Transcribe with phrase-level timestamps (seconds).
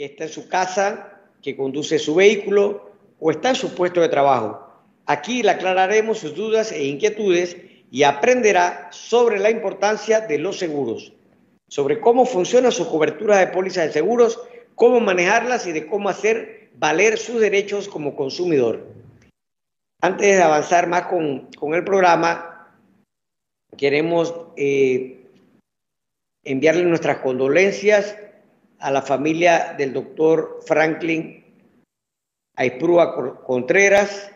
[0.00, 4.08] que está en su casa, que conduce su vehículo o está en su puesto de
[4.08, 4.66] trabajo.
[5.04, 7.58] Aquí le aclararemos sus dudas e inquietudes
[7.90, 11.12] y aprenderá sobre la importancia de los seguros,
[11.68, 14.40] sobre cómo funciona su cobertura de pólizas de seguros,
[14.74, 18.86] cómo manejarlas y de cómo hacer valer sus derechos como consumidor.
[20.00, 22.74] Antes de avanzar más con, con el programa,
[23.76, 25.26] queremos eh,
[26.42, 28.16] enviarle nuestras condolencias
[28.80, 31.44] a la familia del doctor Franklin
[32.56, 34.32] Aiprúa Contreras,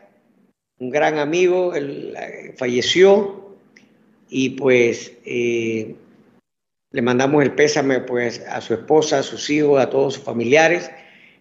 [0.78, 3.56] un gran amigo, él eh, falleció
[4.28, 5.94] y pues eh,
[6.90, 10.90] le mandamos el pésame pues a su esposa, a sus hijos, a todos sus familiares.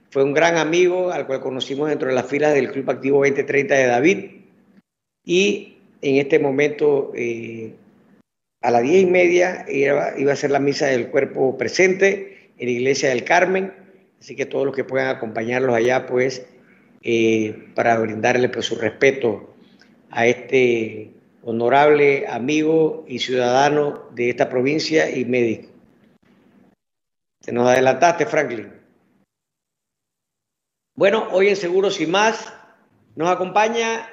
[0.10, 3.76] Fue un gran amigo al cual conocimos dentro de las filas del Club Activo 2030
[3.76, 4.26] de David
[5.26, 7.74] y en este momento eh,
[8.62, 12.66] a las diez y media iba, iba a ser la misa del cuerpo presente en
[12.66, 13.74] la iglesia del Carmen,
[14.20, 16.46] así que todos los que puedan acompañarlos allá, pues,
[17.02, 19.54] eh, para brindarle pues, su respeto
[20.10, 21.12] a este
[21.44, 25.70] honorable amigo y ciudadano de esta provincia y médico.
[27.42, 28.72] Te nos adelantaste, Franklin.
[30.96, 32.54] Bueno, hoy en Seguros y Más
[33.16, 34.08] nos acompaña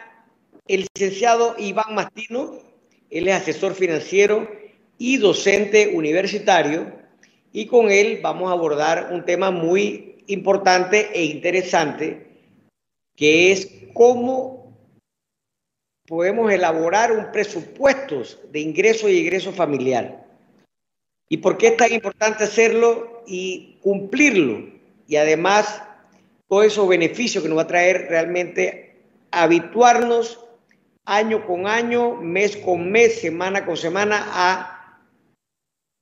[0.66, 2.58] el licenciado Iván Mastino,
[3.10, 4.48] él es asesor financiero
[4.98, 6.99] y docente universitario
[7.52, 12.26] y con él vamos a abordar un tema muy importante e interesante,
[13.16, 14.60] que es cómo
[16.06, 20.26] podemos elaborar un presupuesto de ingreso y egreso familiar.
[21.28, 24.68] ¿Y por qué es tan importante hacerlo y cumplirlo?
[25.06, 25.82] Y además,
[26.48, 28.96] todos esos beneficios que nos va a traer realmente
[29.30, 30.40] habituarnos
[31.04, 34.79] año con año, mes con mes, semana con semana a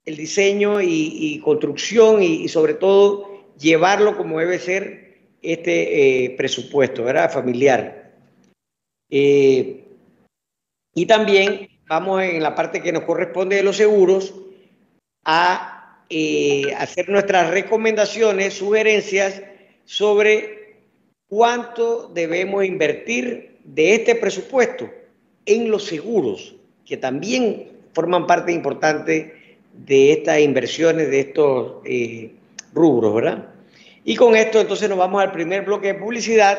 [0.09, 7.31] el diseño y, construcción y, sobre todo llevarlo como debe ser este eh, presupuesto, ¿verdad?
[7.31, 8.15] Familiar.
[9.11, 9.85] Eh,
[10.95, 14.35] y también vamos en la parte que nos corresponde de los seguros
[15.25, 19.43] a eh, hacer nuestras recomendaciones, sugerencias
[19.85, 20.79] sobre
[21.29, 24.89] cuánto debemos invertir de este presupuesto
[25.45, 26.55] en los seguros,
[26.87, 29.38] que también forman parte importante
[29.85, 32.35] de estas inversiones, de estos eh,
[32.75, 33.47] rubros, ¿verdad?
[34.05, 36.59] Y con esto entonces nos vamos al primer bloque de publicidad.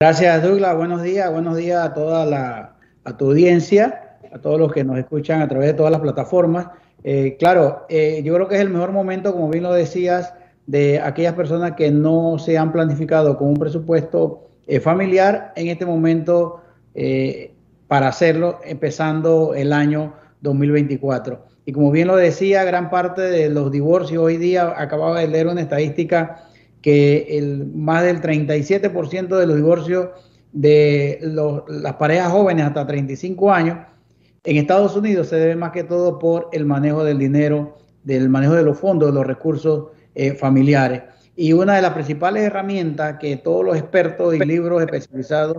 [0.00, 2.72] Gracias Douglas, buenos días, buenos días a toda la
[3.16, 6.68] tu audiencia, a todos los que nos escuchan a través de todas las plataformas.
[7.04, 10.34] Eh, claro, eh, yo creo que es el mejor momento, como bien lo decías,
[10.66, 15.86] de aquellas personas que no se han planificado con un presupuesto eh, familiar en este
[15.86, 16.60] momento
[16.94, 17.52] eh,
[17.88, 21.44] para hacerlo, empezando el año 2024.
[21.64, 25.46] Y como bien lo decía, gran parte de los divorcios hoy día, acababa de leer
[25.46, 26.44] una estadística
[26.82, 30.08] que el, más del 37% de los divorcios
[30.52, 31.18] de
[31.68, 33.78] las parejas jóvenes hasta 35 años
[34.46, 38.54] en Estados Unidos se debe más que todo por el manejo del dinero, del manejo
[38.54, 41.02] de los fondos, de los recursos eh, familiares.
[41.36, 45.58] Y una de las principales herramientas que todos los expertos y libros especializados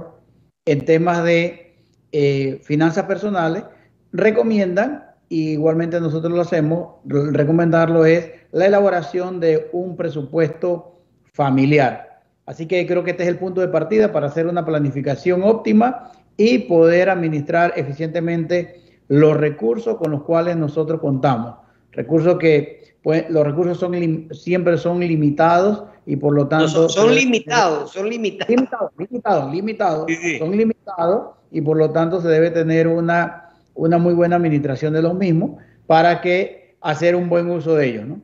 [0.66, 1.76] en temas de
[2.12, 3.64] eh, finanzas personales
[4.12, 11.02] recomiendan, y igualmente nosotros lo hacemos, recomendarlo es la elaboración de un presupuesto
[11.34, 12.24] familiar.
[12.48, 16.12] Así que creo que este es el punto de partida para hacer una planificación óptima
[16.38, 21.56] y poder administrar eficientemente los recursos con los cuales nosotros contamos.
[21.92, 26.90] Recursos que pues los recursos son siempre son limitados y por lo tanto...
[26.90, 28.50] son, limitados, son limitados.
[28.50, 30.12] Limitados, limitados, limitados.
[30.40, 35.02] Son limitados y por lo tanto se debe tener una, una muy buena administración de
[35.02, 35.52] los mismos
[35.86, 38.22] para que hacer un buen uso de ellos, ¿no?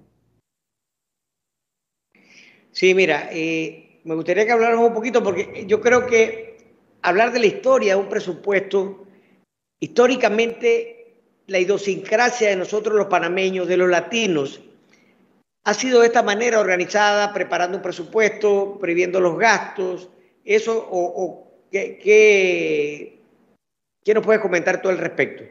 [2.71, 6.57] Sí, mira, eh, me gustaría que habláramos un poquito porque yo creo que
[7.03, 9.06] hablar de la historia de un presupuesto,
[9.80, 14.62] históricamente la idiosincrasia de nosotros los panameños, de los latinos,
[15.65, 20.10] ha sido de esta manera organizada, preparando un presupuesto, previendo los gastos.
[20.44, 22.00] Eso, o, ¿qué,
[24.04, 25.44] qué, nos puedes comentar tú al respecto?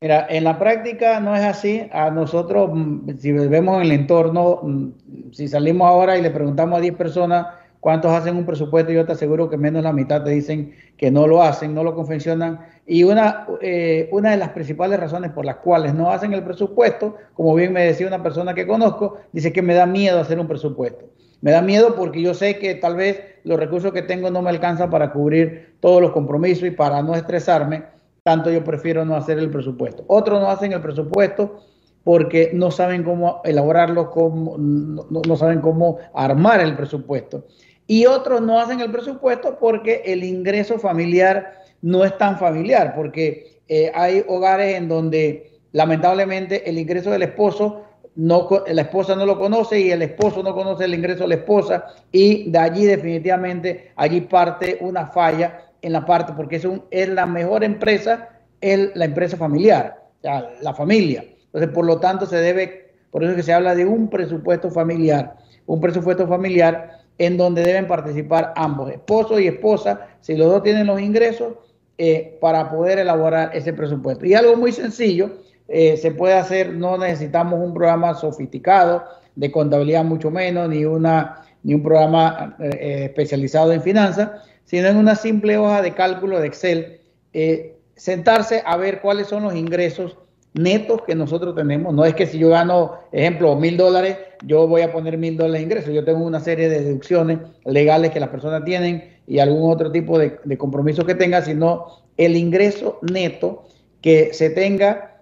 [0.00, 1.88] Mira, en la práctica no es así.
[1.92, 6.82] A nosotros, mm, si vemos el entorno, mm, si salimos ahora y le preguntamos a
[6.82, 7.46] 10 personas
[7.80, 11.26] cuántos hacen un presupuesto, yo te aseguro que menos la mitad te dicen que no
[11.26, 12.60] lo hacen, no lo confeccionan.
[12.86, 17.16] Y una, eh, una de las principales razones por las cuales no hacen el presupuesto,
[17.34, 20.48] como bien me decía una persona que conozco, dice que me da miedo hacer un
[20.48, 21.06] presupuesto.
[21.40, 24.50] Me da miedo porque yo sé que tal vez los recursos que tengo no me
[24.50, 27.84] alcanzan para cubrir todos los compromisos y para no estresarme,
[28.24, 30.04] tanto yo prefiero no hacer el presupuesto.
[30.08, 31.62] Otros no hacen el presupuesto
[32.04, 37.46] porque no saben cómo elaborarlo, cómo, no, saben cómo armar el presupuesto.
[37.86, 41.52] Y otros no hacen el presupuesto porque el ingreso familiar
[41.82, 47.84] no es tan familiar, porque eh, hay hogares en donde lamentablemente el ingreso del esposo
[48.14, 51.34] no, la esposa no lo conoce y el esposo no conoce el ingreso de la
[51.36, 56.82] esposa y de allí definitivamente allí parte una falla en la parte porque es, un,
[56.90, 58.30] es la mejor empresa,
[58.60, 61.24] es la empresa familiar, la familia.
[61.48, 64.70] Entonces, por lo tanto, se debe, por eso es que se habla de un presupuesto
[64.70, 65.36] familiar,
[65.66, 70.86] un presupuesto familiar en donde deben participar ambos, esposo y esposa, si los dos tienen
[70.86, 71.54] los ingresos,
[71.98, 74.24] eh, para poder elaborar ese presupuesto.
[74.24, 75.30] Y algo muy sencillo,
[75.66, 79.02] eh, se puede hacer, no necesitamos un programa sofisticado
[79.34, 84.30] de contabilidad mucho menos, ni, una, ni un programa eh, especializado en finanzas,
[84.64, 87.00] sino en una simple hoja de cálculo de Excel,
[87.96, 90.16] sentarse a ver cuáles son los ingresos
[90.54, 91.94] netos que nosotros tenemos.
[91.94, 95.60] No es que si yo gano, ejemplo, mil dólares, yo voy a poner mil dólares
[95.60, 95.94] de ingresos.
[95.94, 100.18] Yo tengo una serie de deducciones legales que las personas tienen y algún otro tipo
[100.18, 101.86] de, compromiso que tenga, sino
[102.16, 103.64] el ingreso neto
[104.00, 105.14] que se tenga.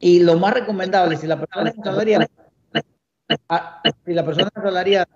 [0.00, 2.26] Y lo más recomendable, si la persona hablaría,
[4.06, 4.50] si la persona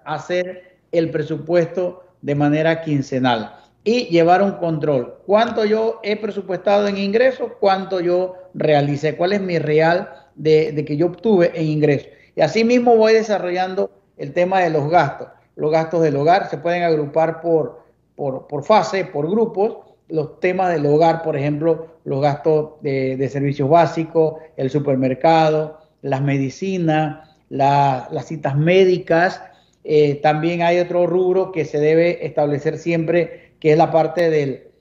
[0.04, 5.18] hacer el presupuesto de manera quincenal y llevar un control.
[5.26, 7.52] ¿Cuánto yo he presupuestado en ingresos?
[7.58, 9.16] ¿Cuánto yo realicé?
[9.16, 12.08] ¿Cuál es mi real de, que yo obtuve en ingresos?
[12.36, 15.28] Y así mismo voy desarrollando el tema de los gastos.
[15.56, 17.82] Los gastos del hogar se pueden agrupar por,
[18.14, 19.78] por, por fase, por grupos.
[20.08, 27.28] Los temas del hogar, por ejemplo, los gastos de, servicios básicos, el supermercado, las medicinas,
[27.48, 29.42] las citas médicas.
[29.84, 34.72] Eh, también hay otro rubro que se debe establecer siempre que es la parte del,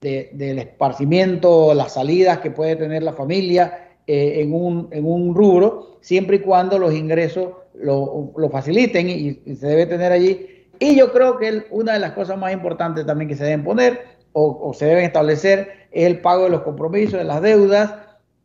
[0.00, 5.98] del esparcimiento, las salidas que puede tener la familia eh, en, un, en, un, rubro,
[6.00, 10.66] siempre y cuando los ingresos lo, lo faciliten y, se debe tener allí.
[10.78, 14.00] Y yo creo que una de las cosas más importantes también que se deben poner
[14.32, 17.96] o, o, se deben establecer es el pago de los compromisos, de las deudas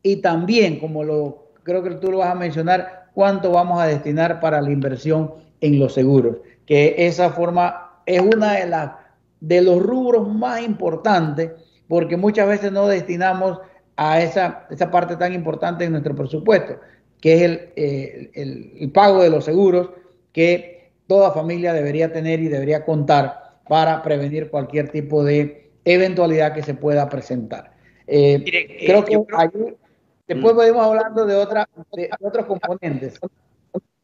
[0.03, 4.41] y también, como lo creo que tú lo vas a mencionar, cuánto vamos a destinar
[4.41, 9.06] para la inversión en los seguros, que esa forma es una de las
[9.39, 11.51] de los rubros más importantes,
[11.87, 13.59] porque muchas veces no destinamos
[13.95, 16.79] a esa, esa parte tan importante en nuestro presupuesto,
[17.19, 17.41] que es
[17.75, 19.89] el, el, pago de los seguros
[20.31, 26.61] que toda familia debería tener y debería contar para prevenir cualquier tipo de eventualidad que
[26.61, 27.71] se pueda presentar.
[28.05, 28.43] Eh,
[28.85, 29.17] creo que
[30.27, 30.57] después mm.
[30.57, 33.19] podemos hablando de, otra, de otros componentes.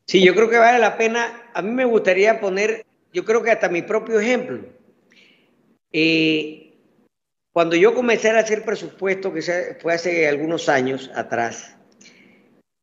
[0.05, 1.49] Sí, yo creo que vale la pena.
[1.53, 4.59] A mí me gustaría poner, yo creo que hasta mi propio ejemplo.
[5.93, 6.73] Eh,
[7.53, 11.77] cuando yo comencé a hacer presupuesto, que fue hace algunos años atrás,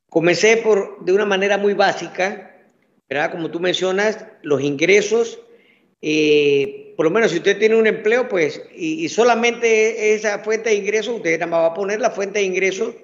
[0.09, 2.47] comencé por, de una manera muy básica.
[3.33, 5.41] Como tú mencionas, los ingresos,
[6.01, 10.77] eh, por lo menos si usted tiene un empleo, pues, y, solamente esa fuente de
[10.77, 12.95] ingresos, usted nada más va a poner la fuente de ingresos.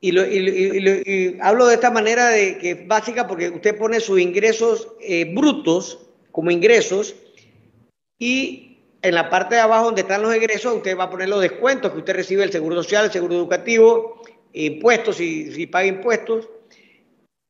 [0.00, 5.26] Y, hablo de esta manera de que es básica porque usted pone sus ingresos eh,
[5.26, 5.98] brutos
[6.32, 7.14] como ingresos
[8.18, 8.71] y
[9.02, 11.90] en la parte de abajo donde están los egresos, usted va a poner los descuentos
[11.92, 16.48] que usted recibe el seguro social, el seguro educativo, impuestos, si, si paga impuestos,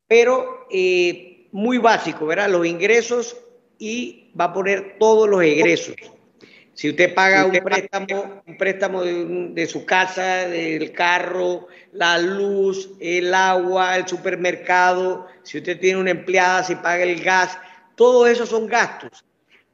[0.09, 2.49] pero eh, muy básico, ¿verdad?
[2.49, 3.37] Los ingresos
[3.79, 5.97] y va a poner todos los egresos.
[6.75, 12.91] Si usted paga un préstamo, un préstamo de, de, su casa, del carro, la luz,
[12.99, 17.59] el agua, el supermercado, si usted tiene una empleada, si paga el gas,
[17.95, 19.23] todo eso son gastos.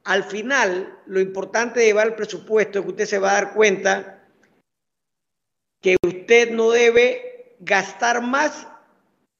[0.09, 3.53] Al final, lo importante de llevar el presupuesto es que usted se va a dar
[3.53, 4.27] cuenta
[5.79, 8.67] que usted no debe gastar más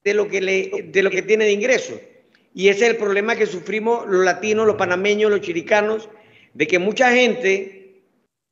[0.03, 1.99] de lo que, le, de lo que tiene de ingresos.
[2.53, 6.07] Y ese es el problema que sufrimos los latinos, los panameños, los chiricanos,
[6.53, 8.03] de que mucha gente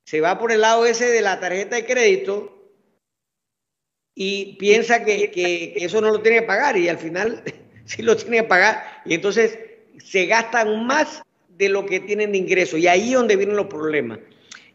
[0.03, 2.73] se va por el lado ese de la tarjeta de crédito
[4.15, 7.43] y piensa que, que eso no lo tiene que pagar y al final
[7.85, 9.59] sí lo tiene que pagar y entonces
[10.03, 11.21] se gastan más
[11.57, 12.77] de lo que tienen de ingreso.
[12.77, 14.19] Y ahí es donde vienen los problemas.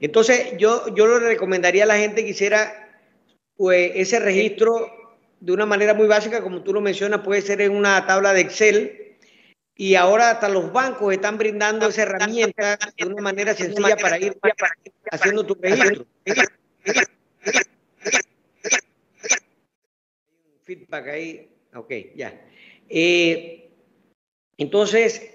[0.01, 3.01] Entonces, yo, yo le recomendaría a la gente que hiciera
[3.57, 4.89] pues, ese registro
[5.41, 8.41] de una manera muy básica, como tú lo mencionas, puede ser en una tabla de
[8.41, 9.17] Excel.
[9.75, 14.37] Y ahora hasta los bancos están brindando esa herramienta de una manera sencilla para ir
[15.11, 16.07] haciendo tu registro.
[20.63, 21.49] Feedback ahí.
[21.75, 22.41] Ok, ya.
[22.89, 23.71] Eh,
[24.59, 25.33] entonces,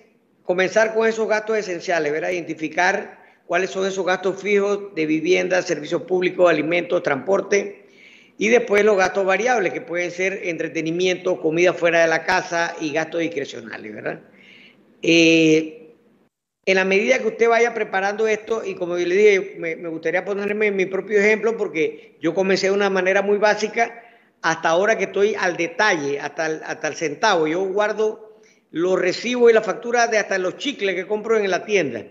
[0.48, 2.30] comenzar con esos gastos esenciales, ¿verdad?
[2.30, 7.86] Identificar cuáles son esos gastos fijos de vivienda, servicios públicos, alimentos, transporte,
[8.38, 12.94] y después los gastos variables, que pueden ser entretenimiento, comida fuera de la casa y
[12.94, 14.22] gastos discrecionales, ¿verdad?
[15.02, 15.96] Eh,
[16.66, 20.24] en la medida que usted vaya preparando esto, y como yo le dije, me, gustaría
[20.24, 24.02] ponerme mi propio ejemplo, porque yo comencé de una manera muy básica,
[24.42, 27.48] hasta ahora que estoy al detalle, hasta hasta el centavo.
[27.48, 28.27] Yo guardo
[28.72, 32.06] los recibos y la factura de hasta los chicles que compro en la tienda,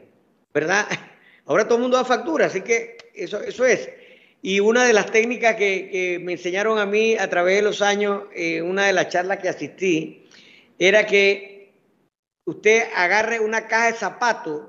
[0.53, 0.87] ¿verdad?
[1.47, 3.89] Ahora todo el mundo da factura, así que eso, eso es.
[4.43, 8.25] Y una de las técnicas que, me enseñaron a mí a través de los años,
[8.35, 10.29] eh, una de las charlas que asistí,
[10.79, 11.73] era que
[12.45, 14.63] usted agarre una caja de zapatos,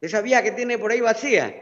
[0.00, 1.54] esa vieja que tiene por ahí vacía,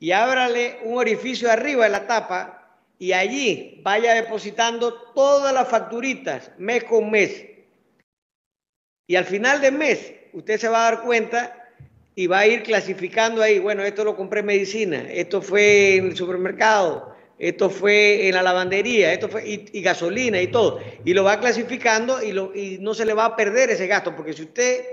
[0.00, 6.52] y ábrale un orificio arriba de la tapa y allí vaya depositando todas las facturitas
[6.58, 7.44] mes con mes.
[9.08, 11.70] Y al final del mes, usted se va a dar cuenta
[12.14, 16.08] y va a ir clasificando ahí, bueno, esto lo compré en medicina, esto fue en
[16.08, 20.80] el supermercado, esto fue en la lavandería, esto fue y, gasolina y todo.
[21.06, 24.14] Y lo va clasificando y, lo, y no se le va a perder ese gasto,
[24.14, 24.84] porque si usted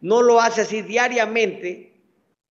[0.00, 1.92] no lo hace así diariamente,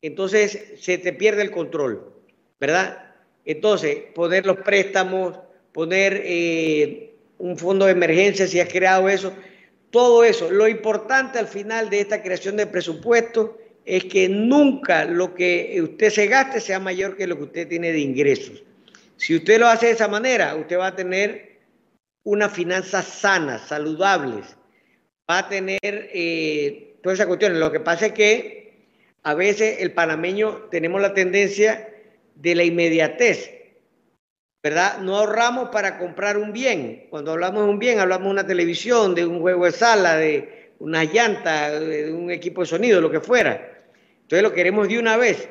[0.02, 2.14] entonces se te pierde el control,
[2.62, 3.14] ¿verdad?
[3.44, 5.38] Entonces, poner los préstamos,
[5.74, 9.34] poner eh, un fondo de emergencia si has creado eso,
[9.92, 10.52] todo eso.
[10.52, 16.10] Lo importante al final de esta creación de presupuesto es que nunca lo que usted
[16.10, 18.64] se gaste sea mayor que lo que usted tiene de ingresos.
[19.18, 21.60] Si usted lo hace de esa manera, usted va a tener
[22.24, 24.56] unas finanzas sanas, saludables,
[25.30, 27.58] va a tener eh, todas esas cuestiones.
[27.58, 28.74] Lo que pasa es que
[29.24, 31.90] a veces el panameño tenemos la tendencia
[32.36, 33.59] de la inmediatez,
[34.62, 35.00] ¿verdad?
[35.00, 37.08] No ahorramos para comprar un bien.
[37.10, 40.72] Cuando hablamos de un bien, hablamos de una televisión, de un juego de sala, de
[40.80, 43.84] una llanta, de un equipo de sonido, lo que fuera.
[44.22, 45.50] Entonces lo queremos de una vez.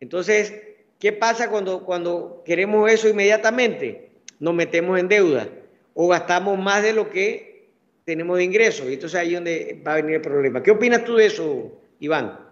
[0.00, 0.54] Entonces,
[0.98, 4.10] ¿qué pasa cuando, cuando queremos eso inmediatamente?
[4.38, 5.48] Nos metemos en deuda
[5.94, 7.70] o gastamos más de lo que
[8.04, 8.86] tenemos de ingresos.
[8.88, 10.62] Y entonces ahí es donde va a venir el problema.
[10.62, 12.47] ¿Qué opinas tú de eso, Iván?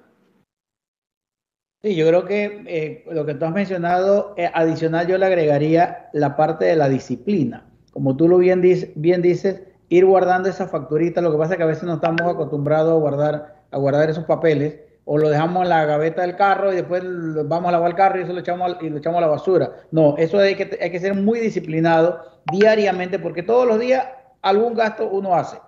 [1.87, 6.09] Sí, yo creo que eh, lo que tú has mencionado, eh, adicional yo le agregaría
[6.13, 7.65] la parte de la disciplina.
[7.93, 8.61] Como tú lo bien,
[8.97, 11.21] bien dices, ir guardando esa facturita.
[11.21, 14.25] Lo que pasa es que a veces no estamos acostumbrados a guardar, a guardar esos
[14.25, 17.05] papeles o lo dejamos en la gaveta del carro y después
[17.45, 19.71] vamos a lavar el carro y eso lo echamos, y lo echamos a la basura.
[19.93, 24.09] No, eso hay que, hay que ser muy disciplinado diariamente porque todos los días
[24.43, 25.59] algún gasto uno hace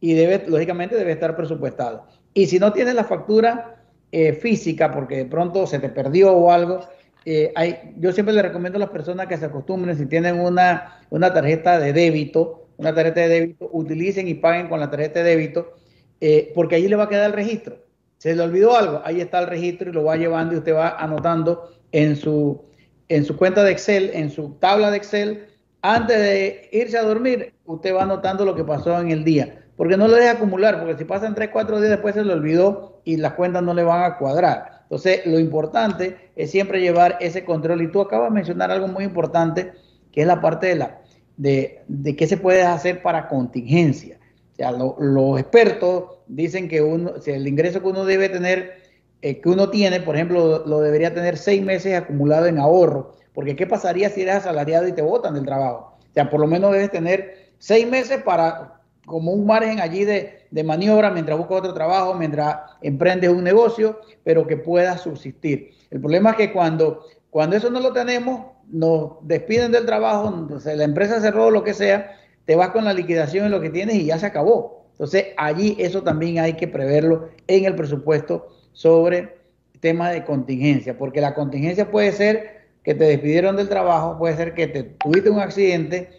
[0.00, 2.06] y debe, lógicamente debe estar presupuestado.
[2.32, 3.76] Y si no tienes la factura
[4.12, 6.80] eh, física porque de pronto se te perdió o algo,
[7.28, 7.52] eh,
[7.98, 11.78] yo siempre le recomiendo a las personas que se acostumbren, si tienen una, una tarjeta
[11.80, 15.74] de débito, una tarjeta de débito, utilicen y paguen con la tarjeta de débito,
[16.20, 17.78] eh, porque allí le va a quedar el registro.
[18.18, 20.90] Se le olvidó algo, ahí está el registro y lo va llevando y usted va
[20.90, 22.64] anotando en su,
[23.08, 25.46] en su cuenta de Excel, en su tabla de Excel.
[25.82, 29.96] Antes de irse a dormir, usted va anotando lo que pasó en el día, porque
[29.96, 33.16] no lo deja acumular, porque si pasan 3, 4 días después se le olvidó y
[33.18, 34.76] las cuentas no le van a cuadrar.
[34.82, 37.82] Entonces, lo importante es siempre llevar ese control.
[37.82, 39.72] Y tú acabas de mencionar algo muy importante,
[40.12, 41.00] que es la parte de, la,
[41.36, 44.18] de, de qué se puede hacer para contingencia.
[44.52, 48.74] O sea, los expertos dicen que uno, si el ingreso que uno debe tener,
[49.20, 53.16] eh, que uno tiene, por ejemplo, lo, debería tener seis meses acumulado en ahorro.
[53.34, 55.98] Porque ¿qué pasaría si eres asalariado y te botan del trabajo?
[55.98, 58.75] O sea, por lo menos debes tener seis meses para,
[59.06, 64.00] como un margen allí de, de maniobra mientras buscas otro trabajo, mientras emprendes un negocio,
[64.24, 65.70] pero que puedas subsistir.
[65.90, 70.84] El problema es que cuando, cuando eso no lo tenemos, nos despiden del trabajo, la
[70.84, 74.06] empresa cerró, lo que sea, te vas con la liquidación en lo que tienes y
[74.06, 74.86] ya se acabó.
[74.92, 79.36] Entonces, allí eso también hay que preverlo en el presupuesto sobre
[79.80, 84.54] temas de contingencia, porque la contingencia puede ser que te despidieron del trabajo, puede ser
[84.54, 86.10] que te tuviste un accidente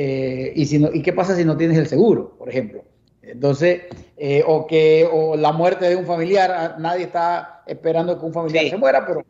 [0.00, 2.84] eh, y, si no, y qué pasa si no tienes el seguro, por ejemplo.
[3.20, 3.82] Entonces,
[4.16, 8.32] eh, o que o la muerte de un familiar, ah, nadie está esperando que un
[8.32, 9.24] familiar se muera, pero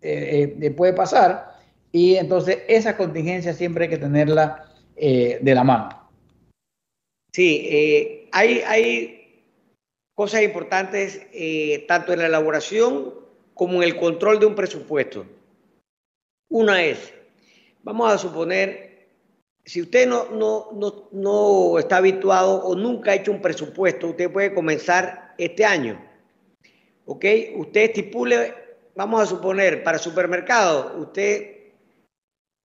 [0.00, 1.58] eh, puede pasar.
[1.92, 4.64] Y entonces esa contingencia siempre hay que tenerla
[4.96, 6.10] de la mano.
[7.30, 9.44] Sí, hay, hay,
[10.14, 11.20] cosas importantes
[11.86, 13.14] tanto en la elaboración
[13.52, 15.26] como en el control de un presupuesto.
[16.48, 17.12] Una es,
[17.82, 18.89] vamos a suponer,
[19.70, 24.28] si usted no, no, no, no está habituado o nunca ha hecho un presupuesto, usted
[24.28, 26.04] puede comenzar este año.
[27.04, 27.24] ¿Ok?
[27.54, 28.52] Usted estipule,
[28.96, 31.68] vamos a suponer, para supermercado, usted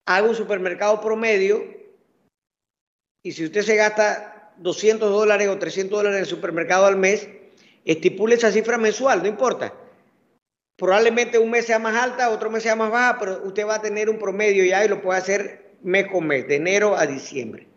[0.07, 1.63] haga un supermercado promedio
[3.21, 7.29] y si usted se gasta 200 dólares o 300 dólares en el supermercado al mes,
[7.85, 9.75] estipule esa cifra mensual, no importa.
[10.75, 13.81] probablemente un mes sea más alta, otro mes sea más baja, pero usted va a
[13.83, 17.67] tener un promedio ya y lo puede hacer mes con mes, de enero a diciembre.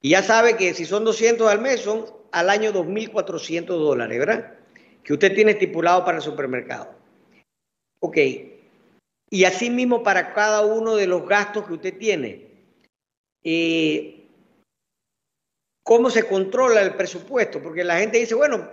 [0.00, 4.54] Y ya sabe que si son 200 al mes, son al año 2.400 dólares, ¿verdad?
[5.04, 6.94] Que usted tiene estipulado para el supermercado.
[8.00, 8.18] Ok.
[9.30, 12.50] Y así mismo para cada uno de los gastos que usted tiene.
[13.44, 14.26] Eh,
[15.84, 17.62] ¿Cómo se controla el presupuesto?
[17.62, 18.68] Porque la gente dice, bueno,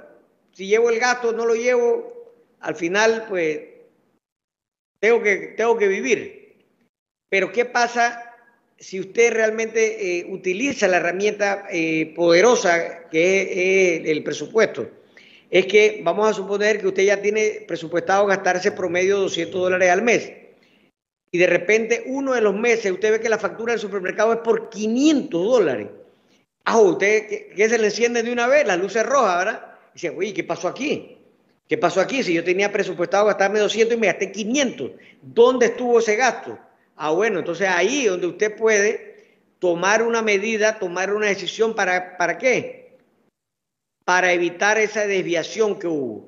[0.52, 3.62] si llevo el gasto, no lo llevo, al final, pues,
[5.00, 6.66] tengo que, tengo que vivir.
[7.30, 8.29] Pero ¿qué pasa
[8.80, 14.90] si usted realmente eh, utiliza la herramienta eh, poderosa que es, el presupuesto,
[15.50, 19.62] es que vamos a suponer que usted ya tiene presupuestado gastar ese promedio de 200
[19.62, 20.32] dólares al mes.
[21.32, 24.40] Y de repente uno de los meses usted ve que la factura del supermercado es
[24.40, 25.88] por 500 dólares.
[26.64, 29.76] Ah, usted que, se le enciende de una vez, las luces rojas, ¿verdad?
[29.94, 31.18] Dice, oye, ¿qué pasó aquí?
[31.68, 32.24] ¿Qué pasó aquí?
[32.24, 36.58] Si yo tenía presupuestado gastarme 200 y me gasté 500, ¿dónde estuvo ese gasto?
[37.02, 42.38] Ah, bueno, entonces ahí donde usted puede tomar una medida, tomar una decisión para, ¿para
[42.38, 42.98] qué?
[44.04, 46.28] Para evitar esa desviación que hubo.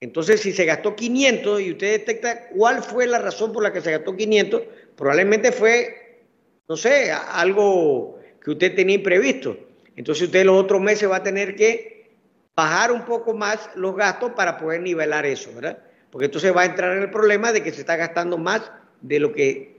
[0.00, 3.80] Entonces, si se gastó 500 y usted detecta cuál fue la razón por la que
[3.80, 4.62] se gastó 500,
[4.94, 6.26] probablemente fue,
[6.68, 9.56] no sé, algo que usted tenía imprevisto.
[9.96, 12.10] Entonces, usted los otros meses va a tener que
[12.54, 15.78] bajar un poco más los gastos para poder nivelar eso, ¿verdad?
[16.10, 18.70] Porque entonces va a entrar en el problema de que se está gastando más
[19.00, 19.73] de lo que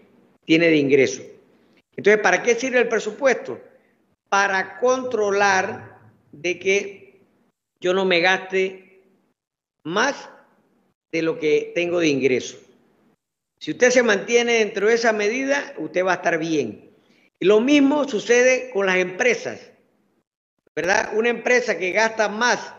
[0.46, 1.22] tiene de ingreso.
[1.96, 3.60] Entonces, ¿para qué sirve el presupuesto?
[4.30, 6.00] Para controlar
[6.32, 7.22] de que
[7.80, 9.02] yo no me gaste
[9.84, 10.30] más
[11.12, 12.58] de lo que tengo de ingreso.
[13.60, 16.92] Si usted se mantiene dentro de esa medida, usted va a estar bien.
[17.40, 19.72] Lo mismo sucede con las empresas,
[20.76, 21.12] ¿verdad?
[21.16, 22.74] Una empresa que gasta más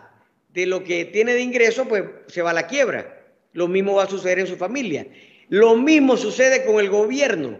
[0.50, 3.24] de lo que tiene de ingreso, pues se va a la quiebra.
[3.52, 5.06] Lo mismo va a suceder en su familia.
[5.48, 7.58] Lo mismo sucede con el gobierno.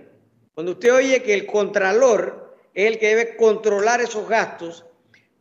[0.55, 4.85] Cuando usted oye que el contralor es el que debe controlar esos gastos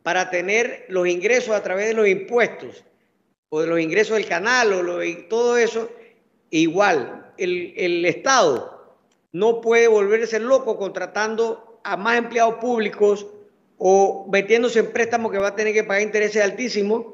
[0.02, 2.84] para tener los ingresos a través de los impuestos
[3.48, 5.90] o de los ingresos del canal o todo eso,
[6.50, 8.96] igual, el, el Estado
[9.32, 13.26] no puede volverse loco contratando a más empleados públicos
[13.78, 17.06] o metiéndose en préstamos que va a tener que pagar intereses altísimos.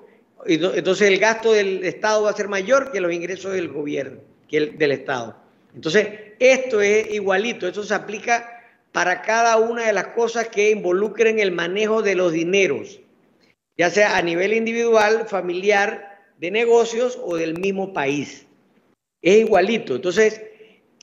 [0.45, 4.93] Entonces el gasto del Estado va a ser mayor que los ingresos del gobierno del
[4.93, 5.37] Estado.
[5.75, 8.63] Entonces, esto es igualito, esto se aplica
[8.93, 13.01] para cada una de las cosas que involucren el manejo de los dineros,
[13.79, 18.47] ya sea a nivel individual, familiar, de negocios o del mismo país.
[19.23, 19.95] Es igualito.
[19.95, 20.43] Entonces,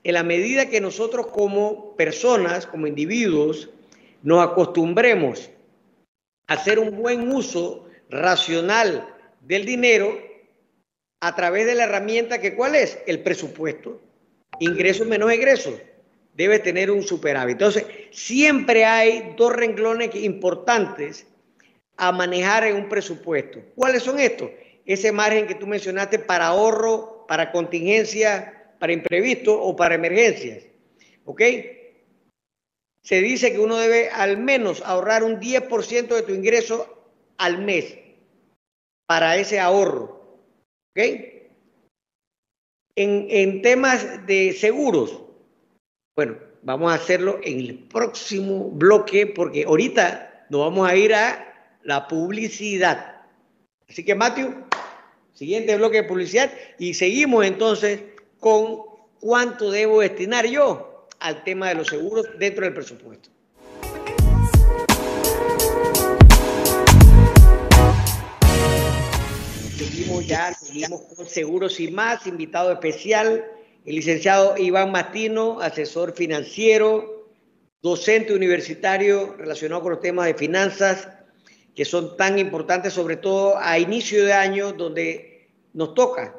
[0.04, 3.70] en la medida que nosotros como personas, como individuos,
[4.22, 5.50] nos acostumbremos
[6.48, 10.29] a hacer un buen uso racional del dinero,
[11.20, 12.98] a través de la herramienta que cuál es?
[13.06, 14.02] El presupuesto.
[14.60, 15.76] Ingresos menos egresos.
[16.34, 17.54] Debe tener un superávit.
[17.54, 21.28] Entonces, siempre hay dos renglones importantes
[21.98, 23.60] a manejar en un presupuesto.
[23.76, 24.50] ¿Cuáles son estos?
[24.86, 30.64] Ese margen que tú mencionaste para ahorro, para contingencia, para imprevisto o para emergencias.
[31.26, 31.42] ¿Ok?
[33.04, 37.98] Se dice que uno debe al menos ahorrar un 10% de tu ingreso al mes
[39.06, 40.19] para ese ahorro.
[42.96, 45.22] En, temas de seguros,
[46.16, 51.78] bueno, vamos a hacerlo en el próximo bloque porque ahorita nos vamos a ir a
[51.84, 53.24] la publicidad.
[53.88, 54.66] Así que, Matthew,
[55.34, 58.02] siguiente bloque de publicidad y seguimos entonces
[58.40, 58.82] con
[59.20, 63.30] cuánto debo destinar yo al tema de los seguros dentro del presupuesto.
[70.28, 73.46] Ya, seguimos con Seguros y Más, invitado especial,
[73.86, 77.30] el licenciado Iván Matino, asesor financiero,
[77.82, 81.08] docente universitario relacionado con los temas de finanzas,
[81.76, 86.36] que son tan importantes, sobre todo a inicio de año, donde nos toca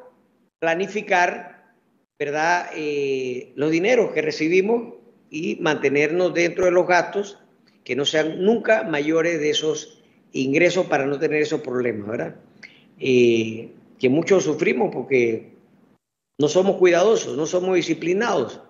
[0.59, 1.73] planificar,
[2.19, 4.93] ¿verdad?, eh, los dineros que recibimos
[5.31, 7.39] y mantenernos dentro de los gastos
[7.83, 12.35] que no sean nunca mayores de esos ingresos para no tener esos problemas, ¿verdad?
[13.03, 15.53] Eh, que muchos sufrimos porque
[16.39, 18.61] no somos cuidadosos, no somos disciplinados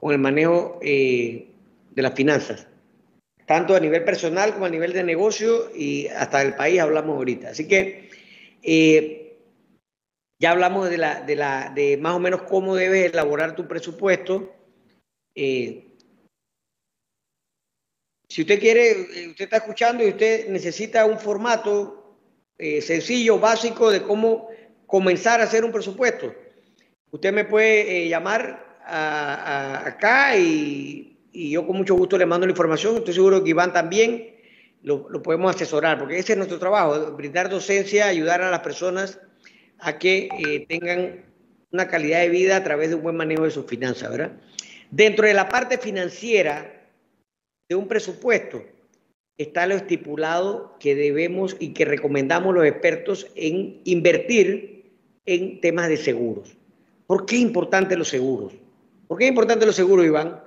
[0.00, 1.52] con el manejo eh,
[1.92, 2.66] de las finanzas,
[3.46, 7.50] tanto a nivel personal como a nivel de negocio y hasta el país hablamos ahorita.
[7.50, 8.10] Así que
[8.64, 9.38] eh,
[10.40, 14.52] ya hablamos de, la, de, la, de más o menos cómo debes elaborar tu presupuesto.
[15.32, 15.92] si
[18.36, 22.05] usted quiere, usted está escuchando y usted necesita un formato
[22.58, 24.48] eh, sencillo, básico de cómo
[24.86, 26.34] comenzar a hacer un presupuesto.
[27.10, 32.96] usted me puede eh, llamar acá y, yo con mucho gusto le mando la información.
[32.96, 34.36] Estoy seguro que Iván también
[34.82, 39.20] lo, podemos asesorar, porque ese es nuestro trabajo, brindar docencia, ayudar a las personas
[39.78, 41.26] a que eh, tengan
[41.72, 44.32] una calidad de vida a través de un buen manejo de sus finanzas, ¿verdad?
[44.90, 46.72] Dentro de la parte financiera
[47.68, 48.62] de un presupuesto
[49.38, 54.92] está lo estipulado que debemos y que recomendamos los expertos en invertir
[55.26, 56.56] en temas de seguros.
[57.06, 58.54] ¿Por qué es importante los seguros?
[59.06, 60.40] ¿Por qué es importante los seguros, Iván,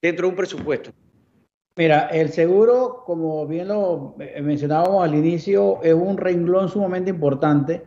[0.00, 0.90] dentro de un presupuesto?
[1.76, 7.82] Mira, el seguro, como bien lo mencionábamos al inicio, es un renglón sumamente importante.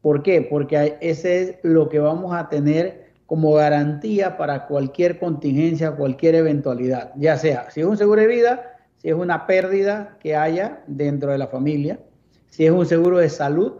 [0.00, 0.42] ¿Por qué?
[0.42, 7.12] Porque ese es lo que vamos a tener como garantía para cualquier contingencia, cualquier eventualidad,
[7.16, 8.73] ya sea si es un seguro de vida,
[9.04, 11.98] si es una pérdida que haya dentro de la familia,
[12.48, 13.74] si es un seguro de salud,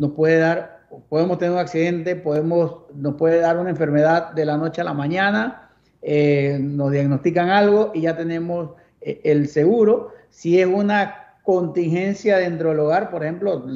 [0.00, 4.56] nos puede dar, podemos tener un accidente, podemos, nos puede dar una enfermedad de la
[4.56, 5.72] noche a la mañana,
[6.02, 10.12] eh, nos diagnostican algo y ya tenemos eh, el seguro.
[10.30, 13.66] Si es una contingencia dentro del hogar, por ejemplo,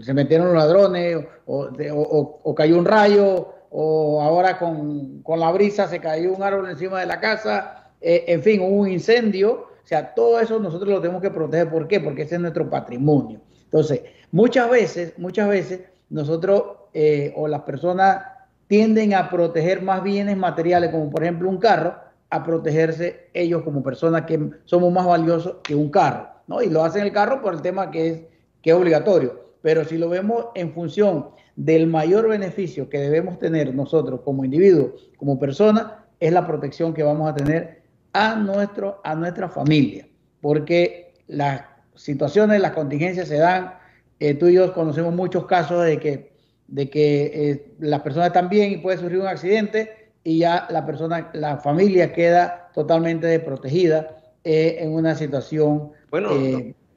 [0.00, 6.32] se metieron los ladrones o cayó un rayo o ahora con, la brisa se cayó
[6.32, 9.75] un árbol encima de la casa, eh, en fin, hubo un incendio.
[9.86, 11.70] O sea, todo eso nosotros lo tenemos que proteger.
[11.70, 12.00] ¿Por qué?
[12.00, 13.40] Porque ese es nuestro patrimonio.
[13.62, 14.00] Entonces,
[14.32, 18.20] muchas veces, muchas veces nosotros eh, o las personas
[18.66, 21.94] tienden a proteger más bienes materiales, como por ejemplo un carro,
[22.30, 26.62] a protegerse ellos como personas que somos más valiosos que un carro, ¿no?
[26.62, 28.22] Y lo hacen el carro por el tema que es,
[28.62, 29.40] que es obligatorio.
[29.62, 35.12] Pero si lo vemos en función del mayor beneficio que debemos tener nosotros como individuos,
[35.16, 37.85] como personas, es la protección que vamos a tener
[38.16, 40.08] a, nuestro, a nuestra familia.
[40.40, 41.62] Porque las
[41.94, 43.74] situaciones, las contingencias se dan,
[44.20, 46.32] eh, tú y yo conocemos muchos casos de que,
[46.68, 50.86] de que eh, las personas están bien y puede surgir un accidente y ya la
[50.86, 55.92] persona, la familia queda totalmente desprotegida eh, en una situación.
[56.10, 56.30] Bueno,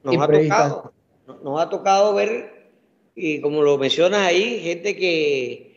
[0.02, 0.92] nos, ha tocado,
[1.42, 2.70] nos ha tocado ver
[3.14, 5.69] y como lo mencionas ahí, gente que,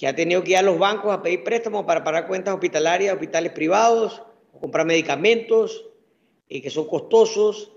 [0.00, 3.12] que ha tenido que ir a los bancos a pedir préstamos para pagar cuentas hospitalarias,
[3.12, 4.22] hospitales privados,
[4.58, 5.90] comprar medicamentos
[6.48, 7.70] y que son costosos,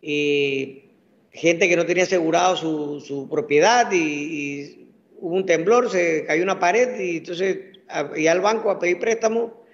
[0.00, 2.54] gente que no tenía asegurado
[3.00, 4.86] su, propiedad y,
[5.18, 7.58] hubo un temblor, se cayó una pared y entonces
[8.14, 9.64] ir al banco a pedir préstamo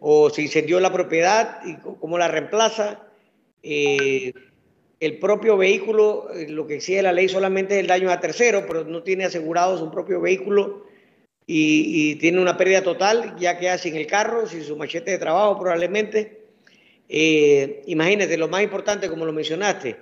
[0.00, 3.02] o se incendió la propiedad y cómo la reemplaza.
[3.62, 4.32] Eh,
[4.98, 8.64] el propio vehículo, eh, lo que exige la ley solamente es el daño a tercero,
[8.66, 10.93] pero no tiene asegurado su propio vehículo
[11.46, 15.58] y, tiene una pérdida total, ya queda sin el carro, sin su machete de trabajo
[15.58, 16.44] probablemente.
[17.08, 19.96] Eh, imagínate, lo más importante, como lo mencionaste,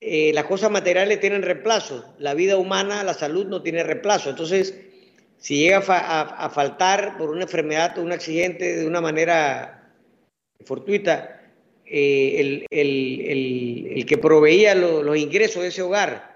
[0.00, 4.30] eh, las cosas materiales tienen reemplazo, la vida humana, la salud no tiene reemplazo.
[4.30, 4.78] Entonces,
[5.38, 9.92] si llega a faltar por una enfermedad o un accidente de una manera
[10.64, 11.34] fortuita,
[11.86, 16.33] eh, el, que proveía los ingresos de ese hogar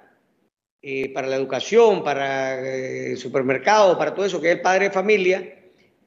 [0.83, 4.87] eh, para la educación, para eh, el supermercado, para todo eso, que es el padre
[4.87, 5.55] de familia,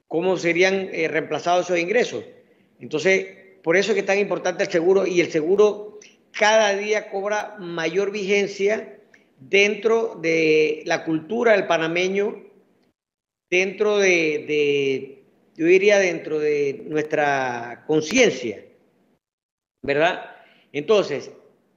[0.08, 2.24] ¿cómo serían reemplazados esos ingresos?
[2.80, 3.28] Entonces,
[3.64, 6.00] por eso es que es tan importante el seguro y el seguro
[6.32, 8.98] cada día cobra mayor vigencia
[9.40, 12.44] dentro de la cultura del panameño,
[13.50, 15.24] dentro de
[15.56, 18.64] yo diría, dentro de nuestra conciencia.
[19.82, 20.36] ¿verdad?
[20.72, 21.32] Entonces,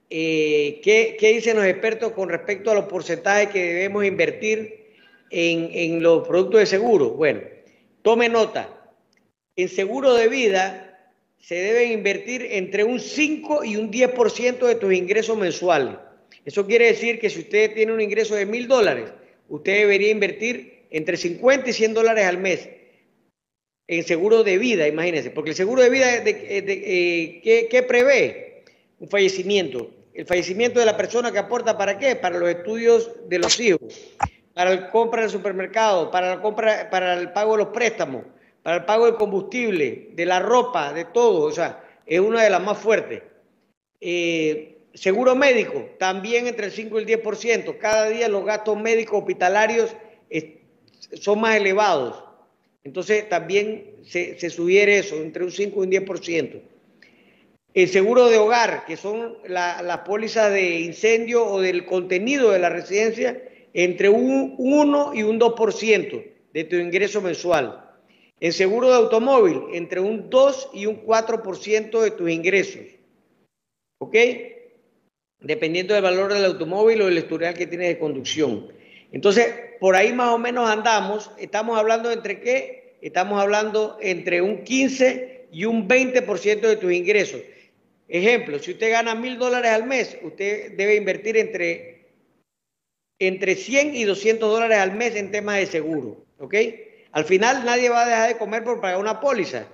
[0.09, 4.85] eh, ¿qué, dicen los expertos con respecto a los porcentajes que debemos invertir
[5.29, 7.11] en, los productos de seguro?
[7.11, 7.41] Bueno,
[8.01, 8.69] tome nota.
[9.55, 14.93] En seguro de vida se deben invertir entre un 5 y un 10% de tus
[14.93, 15.95] ingresos mensuales.
[16.43, 19.11] Eso quiere decir que si usted tiene un ingreso de mil dólares,
[19.49, 22.69] usted debería invertir entre 50 y 100 dólares al mes
[23.87, 28.44] en seguro de vida, imagínense, porque el seguro de vida, eh, ¿qué, prevé?
[28.99, 29.89] Un fallecimiento.
[30.13, 32.15] El fallecimiento de la persona que aporta para qué?
[32.15, 33.81] Para los estudios de los hijos,
[34.53, 38.23] para la compra del supermercado, para la compra, para el pago de los préstamos,
[38.63, 41.41] para el pago del combustible, de la ropa, de todo.
[41.45, 43.21] O sea, es una de las más fuertes.
[43.99, 47.77] Eh, seguro médico, también entre el 5 y el 10%.
[47.77, 49.93] Cada día los gastos médicos hospitalarios
[51.19, 52.23] son más elevados.
[52.83, 56.61] Entonces también se, subiere eso, entre un 5 y un 10%.
[57.75, 62.69] El seguro de hogar, que son las pólizas de incendio o del contenido de la
[62.69, 67.85] residencia, entre un 1 y un 2% de tu ingreso mensual.
[68.39, 72.81] El seguro de automóvil, entre un 2 y un 4% de tus ingresos.
[73.97, 74.15] ¿Ok?
[75.41, 78.71] Dependiendo del valor del automóvil o del historial que tienes de conducción.
[79.11, 81.29] Entonces, por ahí más o menos andamos.
[81.37, 82.95] Estamos hablando entre qué?
[83.01, 87.41] Estamos hablando entre un 15 y un 20% de tus ingresos.
[88.07, 92.05] Ejemplo, si usted gana mil dólares al mes, usted debe invertir entre,
[93.19, 96.25] entre 100 y 200 dólares al mes en temas de seguro.
[96.37, 96.53] ¿Ok?
[97.11, 99.67] Al final nadie va a dejar de comer por pagar una póliza,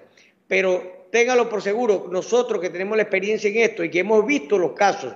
[0.48, 4.58] pero téngalo por seguro, nosotros que tenemos la experiencia en esto y que hemos visto
[4.58, 5.14] los casos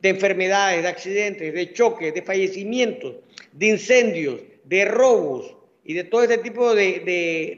[0.00, 3.16] de enfermedades, de accidentes, de choques, de fallecimientos,
[3.52, 7.00] de incendios, de robos y de todo este tipo de,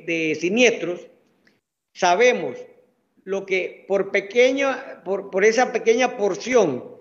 [0.07, 1.07] de siniestros,
[1.93, 2.57] sabemos
[3.27, 4.71] lo que por pequeño,
[5.05, 6.97] por, por esa pequeña porción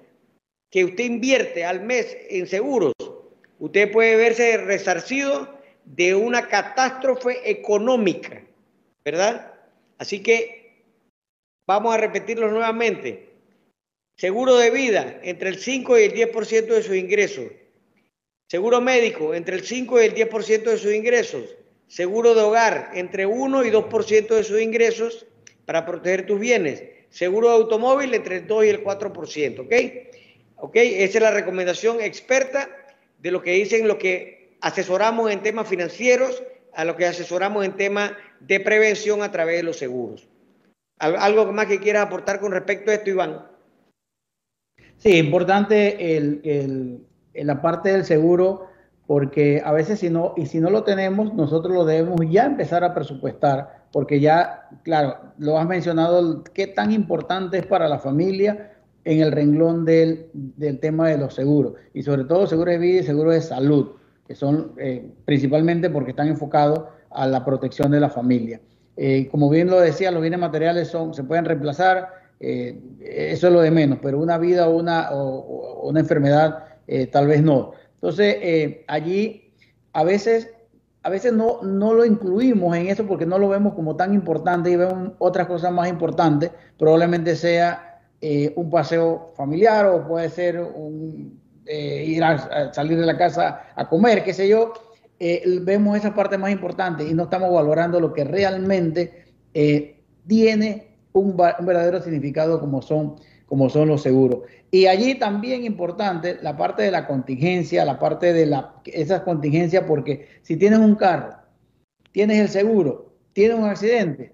[0.72, 2.94] que usted invierte al mes en seguros,
[3.60, 8.44] usted puede verse resarcido de una catástrofe económica,
[9.06, 9.54] ¿verdad?
[10.00, 10.84] Así que
[11.68, 13.30] vamos a repetirlo nuevamente.
[14.18, 17.52] Seguro de vida, entre el 5 y el 10% de sus ingresos.
[18.50, 21.56] Seguro médico, entre el 5 y el 10% de sus ingresos.
[21.88, 25.28] Seguro de hogar, entre 1 y 2% de sus ingresos
[25.66, 26.84] para proteger tus bienes.
[27.10, 29.74] Seguro de automóvil entre el 2 y el 4%, ¿ok?
[30.58, 30.76] ¿Ok?
[30.76, 32.70] Esa es la recomendación experta
[33.20, 37.78] de lo que dicen lo que asesoramos en temas financieros, a lo que asesoramos en
[37.78, 40.28] temas de prevención a través de los seguros.
[41.00, 43.46] ¿Algo más que quieras aportar con respecto a esto, Iván?
[44.98, 45.98] Sí, importante
[47.34, 48.68] la parte del seguro,
[49.08, 52.84] porque a veces si no, y si no lo tenemos, nosotros lo debemos ya empezar
[52.84, 58.74] a presupuestar porque ya, claro, lo has mencionado, qué tan importante es para la familia
[59.06, 60.28] en el renglón del,
[60.82, 63.92] tema de los seguros, y sobre todo seguros de vida y seguros de salud,
[64.28, 68.60] que son eh, principalmente porque están enfocados a la protección de la familia.
[68.98, 72.10] Eh, como bien lo decía, los bienes materiales son, se pueden reemplazar,
[72.42, 76.66] eh, eso es lo de menos, pero una vida una, o, una enfermedad
[77.14, 77.72] tal vez no.
[77.94, 79.54] Entonces, allí
[79.94, 80.50] a veces
[81.06, 84.72] a veces no, no lo incluimos en eso porque no lo vemos como tan importante
[84.72, 86.50] y vemos otras cosas más importantes.
[86.80, 93.06] Probablemente sea eh, un paseo familiar o puede ser un, eh, ir a, salir de
[93.06, 94.74] la casa a comer, qué sé yo.
[95.20, 99.26] Eh, vemos esa parte más importante y no estamos valorando lo que realmente
[100.26, 104.42] tiene un, un verdadero significado como son como son los seguros.
[104.72, 109.84] Y allí también importante la parte de la contingencia, la parte de la, esas contingencias,
[109.88, 111.36] porque si tienes un carro,
[112.12, 114.34] tienes el seguro, tienes un accidente,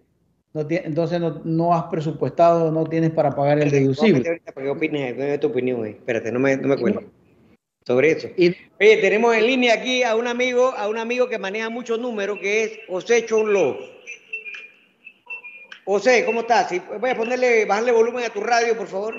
[0.54, 4.41] no entonces no, no, has presupuestado, no tienes para pagar el deducible.
[4.56, 5.13] ¿Qué opinas?
[5.13, 5.86] ¿Cuál tu opinión?
[5.86, 6.76] Espérate, no me, no me
[7.86, 8.30] sobre eso.
[8.38, 12.00] Y, Oye, tenemos en línea aquí a un amigo, a un amigo que maneja muchos
[12.00, 13.78] números, que es José Chonlo.
[15.86, 16.72] José, ¿cómo estás?
[17.00, 19.15] voy a ponerle, bajarle volumen a tu radio, por favor.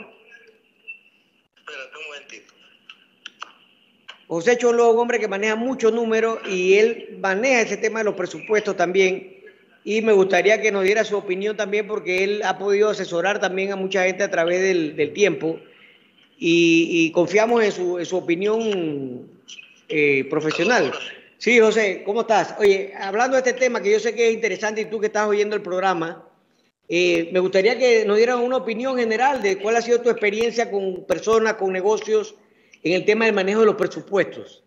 [1.57, 2.55] Espérate un momentito.
[4.29, 8.15] José Cholo un hombre que maneja muchos números y él maneja ese tema de los
[8.15, 9.43] presupuestos también.
[9.85, 13.73] Y me gustaría que nos diera su opinión también porque él ha podido asesorar también
[13.73, 15.59] a mucha gente a través del, tiempo
[16.39, 19.29] y, confiamos en su, en su opinión
[19.89, 20.93] eh, profesional.
[21.39, 22.55] Sí, José, ¿cómo estás?
[22.59, 25.27] Oye, hablando de este tema que yo sé que es interesante y tú que estás
[25.27, 26.25] oyendo el programa,
[26.95, 30.71] eh, me gustaría que nos dieran una opinión general de cuál ha sido tu experiencia
[30.71, 32.35] con personas, con negocios,
[32.83, 34.63] en el tema del manejo de los presupuestos.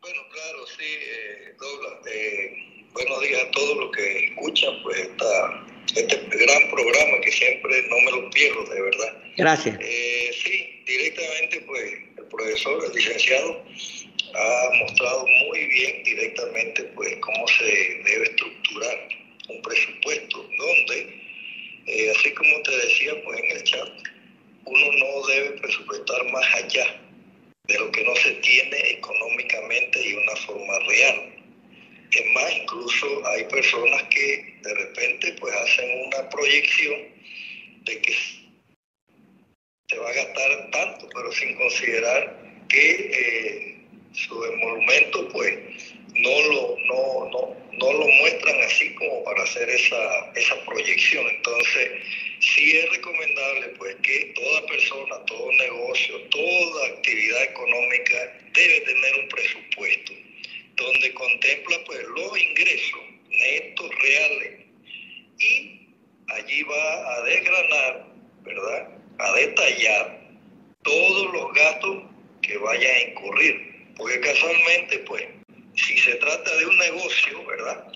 [0.00, 2.06] Bueno, claro, sí, eh, Douglas.
[2.06, 2.52] Eh,
[2.92, 5.66] buenos días a todos los que escuchan pues esta,
[5.96, 9.22] este gran programa que siempre no me lo pierdo, de verdad.
[9.36, 9.76] Gracias.
[10.40, 13.60] sí, directamente pues el profesor, el licenciado,
[14.36, 17.64] ha mostrado muy bien directamente pues cómo se
[18.04, 19.08] debe estructurar
[19.48, 21.23] un presupuesto donde
[21.86, 23.88] eh, así como te decía pues en el chat,
[24.66, 27.00] uno no debe presupuestar más allá
[27.66, 31.34] de lo que no se tiene económicamente y de una forma real.
[32.10, 36.94] Es más, incluso hay personas que de repente pues hacen una proyección
[37.82, 38.14] de que
[39.88, 45.58] se va a gastar tanto, pero sin considerar que eh, su emolumento pues
[46.14, 51.26] no lo, no, no, no lo muestran así como para hacer esa, esa proyección.
[51.28, 51.90] Entonces,
[52.40, 59.28] sí es recomendable pues que toda persona, todo negocio, toda actividad económica debe tener un
[59.28, 60.12] presupuesto
[60.76, 64.60] donde contempla pues los ingresos netos reales
[65.38, 65.88] y
[66.28, 68.06] allí va a desgranar,
[68.42, 68.88] ¿verdad?
[69.18, 70.20] A detallar
[70.82, 72.02] todos los gastos
[72.42, 73.74] que vaya a incurrir.
[73.96, 75.24] Porque casualmente pues
[75.76, 77.92] si se trata de un negocio, ¿verdad?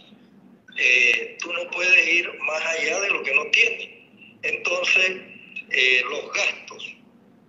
[0.76, 3.88] Eh, tú no puedes ir más allá de lo que no tienes.
[4.42, 5.10] Entonces,
[5.70, 6.94] eh, los gastos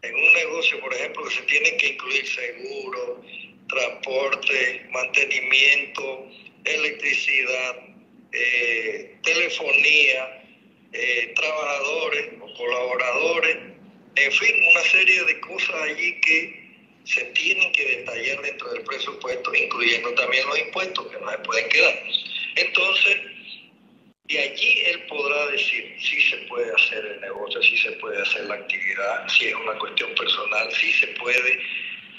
[0.01, 3.21] en un negocio, por ejemplo, que se tienen que incluir seguro,
[3.67, 6.29] transporte, mantenimiento,
[6.63, 7.75] electricidad,
[8.31, 10.43] eh, telefonía,
[10.93, 13.57] eh, trabajadores o colaboradores,
[14.15, 16.58] en fin, una serie de cosas allí que
[17.09, 21.69] se tienen que detallar dentro del presupuesto, incluyendo también los impuestos que no se pueden
[21.69, 22.03] quedar.
[22.55, 23.17] Entonces,
[24.25, 28.45] de allí él podrá decir si se puede hacer el negocio, si se puede hacer
[28.45, 31.59] la actividad, si es una cuestión personal, si se puede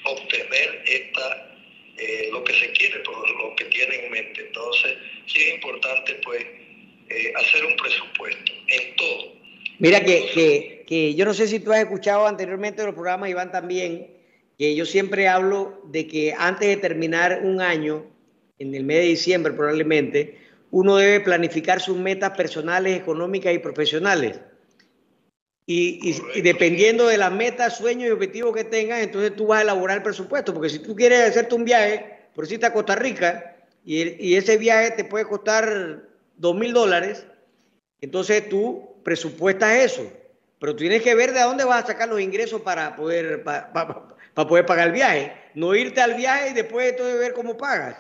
[0.05, 1.57] obtener esta
[1.97, 4.41] eh, lo que se quiere, lo que tiene en mente.
[4.41, 6.45] Entonces, sí es importante pues
[7.11, 9.33] eh, hacer un presupuesto en todo.
[9.79, 13.53] Mira que, que, que, yo no sé si tú has escuchado anteriormente los programas, Iván,
[13.53, 14.20] también,
[14.61, 18.05] que yo siempre hablo de que antes de terminar un año,
[18.59, 20.37] en el mes de diciembre probablemente,
[20.71, 24.39] uno debe planificar sus metas personales, económicas y profesionales.
[25.65, 29.63] Y, y, dependiendo de las metas, sueños y objetivos que tengas, entonces tú vas a
[29.63, 30.53] elaborar el presupuesto.
[30.53, 34.59] Porque si tú quieres hacerte un viaje, por si a Costa Rica, y, y, ese
[34.59, 36.03] viaje te puede costar
[36.37, 37.27] dos mil dólares,
[38.03, 40.13] entonces tú presupuestas eso.
[40.59, 44.20] Pero tienes que ver de dónde vas a sacar los ingresos para poder, para, para,
[44.35, 45.33] para poder pagar el viaje.
[45.55, 47.97] No irte al viaje y después entonces ver cómo pagas.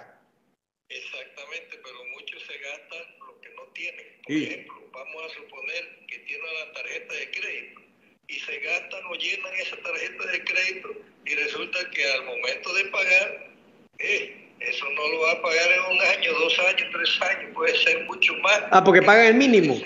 [0.88, 4.07] Exactamente, pero muchos se gastan lo que no tienen.
[4.23, 4.45] Por sí.
[4.45, 7.81] ejemplo, vamos a suponer que tienen la tarjeta de crédito
[8.29, 10.88] y se gastan o llenan esa tarjeta de crédito
[11.27, 13.51] y resulta que al momento de pagar,
[13.99, 17.77] eh, eso no lo va a pagar en un año, dos años, tres años, puede
[17.79, 18.62] ser mucho más.
[18.71, 19.81] Ah, porque pagan el mínimo.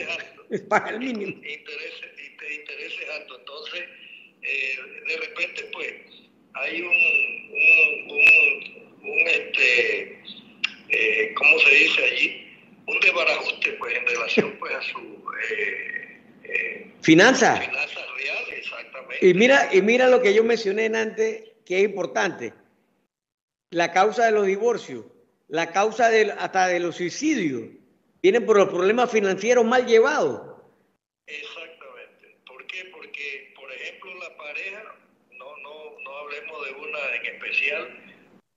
[0.68, 1.32] Paga el mínimo.
[1.32, 2.10] Intereses,
[2.50, 3.38] intereses altos.
[3.40, 3.84] Entonces,
[4.42, 4.78] eh,
[5.08, 5.92] de repente, pues,
[6.54, 10.22] hay un, un, un, un este,
[10.88, 12.40] eh, ¿cómo se dice allí?
[12.86, 15.24] Un desbarajuste, pues, en relación, pues, a su...
[15.50, 17.60] Eh, eh, finanzas.
[17.66, 19.26] Finanzas reales, exactamente.
[19.26, 22.52] Y mira, y mira lo que yo mencioné antes, que es importante.
[23.70, 25.06] La causa de los divorcios,
[25.48, 27.62] la causa de, hasta de los suicidios,
[28.22, 30.42] vienen por los problemas financieros mal llevados.
[31.26, 32.38] Exactamente.
[32.46, 32.84] ¿Por qué?
[32.92, 34.82] Porque, por ejemplo, la pareja,
[35.32, 37.88] no, no, no hablemos de una en especial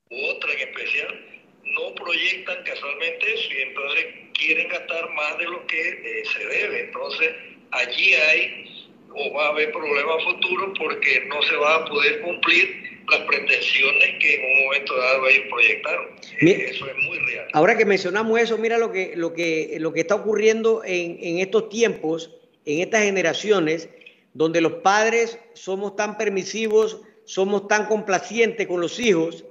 [0.10, 1.26] u otra en especial,
[1.63, 6.86] no proyectan casualmente eso y entonces quieren gastar más de lo que eh, se debe.
[6.86, 7.30] Entonces,
[7.71, 13.04] allí hay o va a haber problemas futuros porque no se va a poder cumplir
[13.10, 16.06] las pretensiones que en un momento dado ellos proyectaron.
[16.41, 17.47] Mira, eso es muy real.
[17.54, 21.39] Ahora que mencionamos eso, mira lo que, lo que, lo que está ocurriendo en, en
[21.39, 22.32] estos tiempos,
[22.65, 23.89] en estas generaciones,
[24.34, 29.45] donde los padres somos tan permisivos, somos tan complacientes con los hijos,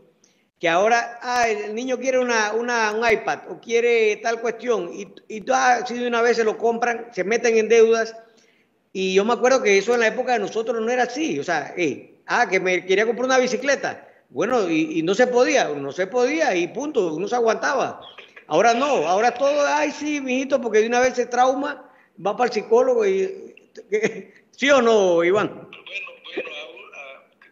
[0.58, 5.06] que ahora ah, el niño quiere una, una, un iPad o quiere tal cuestión y,
[5.28, 8.16] y así de una vez se lo compran, se meten en deudas
[8.92, 11.44] y yo me acuerdo que eso en la época de nosotros no era así, o
[11.44, 11.74] sea,
[12.26, 16.06] ah, que me quería comprar una bicicleta, bueno, y, y, no se podía, no se
[16.06, 18.00] podía y punto, uno se aguantaba.
[18.48, 21.90] Ahora no, ahora todo, ay sí, mijito, porque de una vez se trauma,
[22.24, 23.54] va para el psicólogo y...
[24.52, 25.48] ¿Sí o no, Iván?
[25.48, 25.70] Bueno,
[26.24, 26.50] bueno,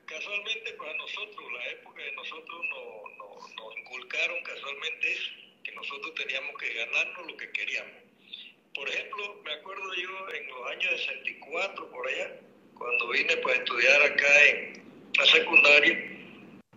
[0.07, 3.75] casualmente para nosotros, la época de nosotros nos, nos,
[4.45, 5.31] casualmente eso,
[5.63, 7.93] que nosotros teníamos que ganarnos lo que queríamos.
[8.75, 12.41] Por ejemplo, me acuerdo yo en los años 64, por allá,
[12.75, 14.83] cuando vine pues, a estudiar acá en
[15.17, 16.11] la secundaria,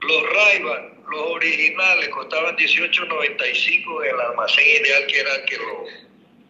[0.01, 5.86] los Raiban, los originales, costaban 18.95 en el almacén ideal que era el que lo,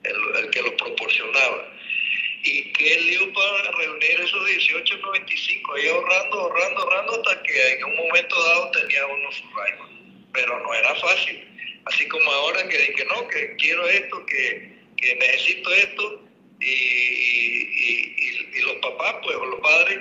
[0.03, 1.73] el, que lo proporcionaba
[2.43, 7.83] y que él dio para reunir esos 18.95, ahí ahorrando, ahorrando, ahorrando, hasta que en
[7.85, 9.96] un momento dado tenía uno su Rayman.
[10.33, 11.43] Pero no era fácil.
[11.85, 16.27] Así como ahora que dije, no, que quiero esto, que, que necesito esto,
[16.59, 19.99] y, y, los papás, pues, o los padres,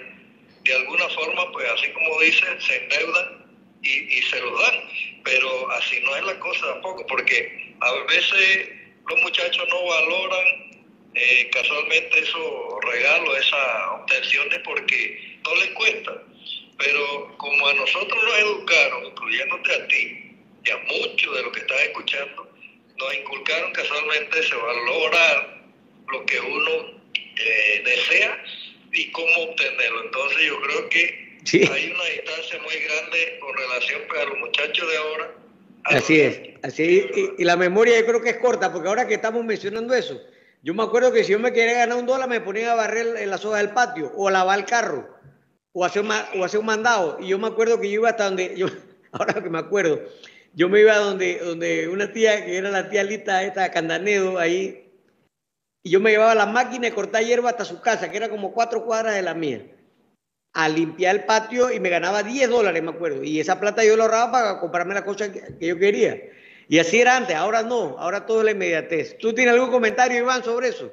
[0.65, 3.47] de alguna forma, pues, así como dicen, se endeudan
[3.83, 4.81] y, se lo dan.
[5.23, 8.71] Pero así no es la cosa tampoco, porque a veces
[9.09, 10.47] los muchachos no valoran
[11.15, 12.45] eh, casualmente esos
[12.83, 16.23] regalos, esas obtenciones, porque no les cuesta.
[16.79, 21.61] Pero como a nosotros nos educaron, incluyéndote a ti y a muchos de los que
[21.61, 22.51] están escuchando,
[22.99, 25.63] nos inculcaron casualmente se va a lograr
[26.13, 28.45] lo que uno eh, desea
[28.93, 30.05] y cómo obtenerlo.
[30.05, 31.63] Entonces yo creo que sí.
[31.71, 35.35] hay una distancia muy grande con relación pues, a los muchachos de ahora.
[35.85, 39.15] Así es, así y, y la memoria yo creo que es corta, porque ahora que
[39.15, 40.21] estamos mencionando eso,
[40.63, 43.17] yo me acuerdo que si yo me quería ganar un dólar, me ponía a barrer
[43.19, 45.16] en la soga del patio, o a lavar el carro,
[45.79, 47.19] o hacer, una, o hacer un mandado.
[47.21, 48.67] Y yo me acuerdo que yo iba hasta donde, yo,
[49.13, 50.01] ahora que me acuerdo,
[50.55, 54.91] yo me iba donde, donde una tía, que era la tía Lita, esta Candanedo, ahí,
[55.83, 58.53] y yo me llevaba la máquina de cortar hierba hasta su casa, que era como
[58.53, 59.67] cuatro cuadras de la mía.
[60.55, 63.23] a limpiar el patio y me ganaba 10 dólares, me acuerdo.
[63.23, 66.19] Y esa plata yo la ahorraba para comprarme la cosa que, yo quería.
[66.69, 69.19] Y así era antes, ahora no, ahora todo es la inmediatez.
[69.19, 70.91] ¿Tú tienes algún comentario, Iván, sobre eso?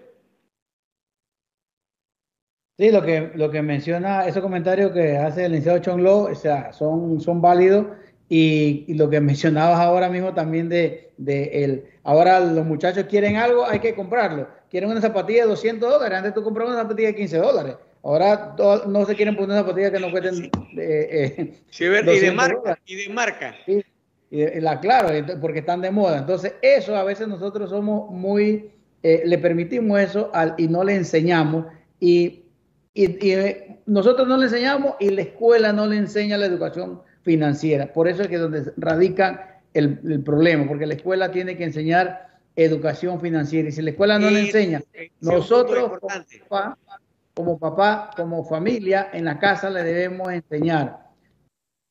[2.77, 6.73] Sí, lo que, lo que menciona, esos comentarios que hace el licenciado Chonglo, o sea,
[6.73, 7.85] son, son válidos.
[8.29, 13.65] Y, lo que mencionabas ahora mismo también de, de el, ahora los muchachos quieren algo,
[13.65, 14.47] hay que comprarlo.
[14.71, 17.75] Quieren una zapatilla de 200 dólares, antes tú comprabas una zapatilla de 15 dólares.
[18.01, 18.55] Ahora
[18.87, 20.51] no se quieren poner una zapatilla que no cuesten.
[20.77, 23.55] Eh, sí, y, de marca, y de marca.
[23.65, 25.09] y la, claro,
[25.39, 26.17] porque están de moda.
[26.17, 28.71] Entonces, eso a veces nosotros somos muy.
[29.03, 31.65] Eh, le permitimos eso al, y no le enseñamos.
[32.01, 32.42] Y,
[32.93, 37.91] y, eh, nosotros no le enseñamos y la escuela no le enseña la educación financiera.
[37.91, 42.33] Por eso es que donde radica el, el problema, porque la escuela tiene que enseñar
[42.55, 43.69] educación financiera.
[43.69, 44.81] Y si la escuela no le enseña,
[45.21, 45.99] nosotros
[47.33, 50.99] como papá, como familia, en la casa le debemos enseñar.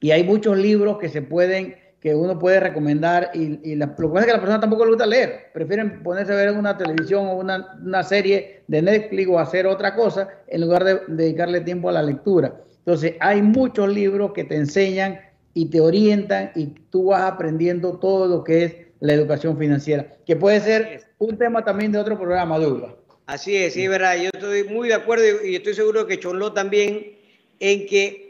[0.01, 4.09] Y hay muchos libros que se pueden, que uno puede recomendar y, la, lo que
[4.09, 6.77] pasa es que a la persona tampoco le gusta leer, prefieren ponerse a ver una
[6.77, 11.61] televisión o una, una serie de Netflix o hacer otra cosa en lugar de, dedicarle
[11.61, 12.61] tiempo a la lectura.
[12.79, 15.21] Entonces, hay muchos libros que te enseñan
[15.55, 20.35] y te orientan y tú vas aprendiendo todo lo que es la educación financiera, que
[20.35, 22.95] puede ser un tema también de otro programa, Douglas.
[23.27, 24.17] Así es, sí, es verdad.
[24.17, 27.13] Yo estoy muy de acuerdo y estoy seguro que Chonló también
[27.61, 28.22] en que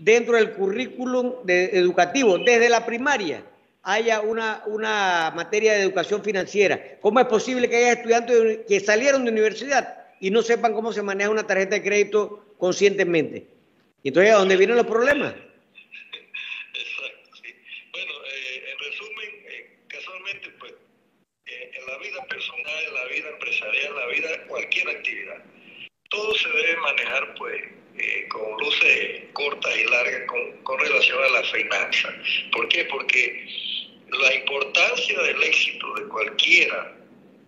[0.00, 3.44] dentro del currículum educativo, desde la primaria,
[3.82, 6.98] haya una, una materia de educación financiera.
[7.00, 11.02] ¿Cómo es posible que haya estudiantes que salieron de universidad y no sepan cómo se
[11.02, 13.46] maneja una tarjeta de crédito conscientemente?
[14.02, 15.34] Entonces, ¿a dónde vienen los problemas?
[23.28, 25.44] empresarial, la vida, cualquier actividad.
[26.08, 31.28] Todo se debe manejar pues eh, con luces cortas y largas con, con relación a
[31.28, 32.14] la finanza.
[32.52, 32.84] ¿Por qué?
[32.86, 33.46] Porque
[34.10, 36.96] la importancia del éxito de cualquiera,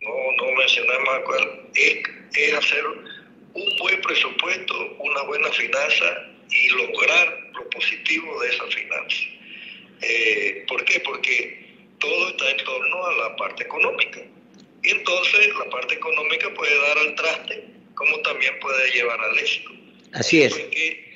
[0.01, 2.03] no, no mencionamos cuál, es,
[2.35, 9.23] es hacer un buen presupuesto, una buena finanza y lograr lo positivo de esa finanza.
[10.03, 11.01] Eh, ¿Por qué?
[11.01, 11.63] Porque
[11.99, 14.21] todo está en torno a la parte económica.
[14.83, 17.65] Y entonces la parte económica puede dar al traste,
[17.95, 19.71] como también puede llevar al éxito.
[20.13, 20.55] Así es.